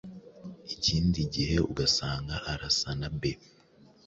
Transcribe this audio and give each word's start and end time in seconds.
ikindi 0.73 1.19
gihe 1.33 1.55
ugasanga 1.69 2.35
arasa 2.51 2.89
na 2.99 3.09
B 3.19 3.21